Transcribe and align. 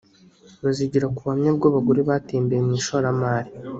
bazigira 0.63 1.05
ku 1.13 1.19
buhamya 1.23 1.51
bw’abagore 1.57 1.99
bateye 2.09 2.39
imbere 2.41 2.61
mu 2.65 2.71
ishoramari 2.79 3.49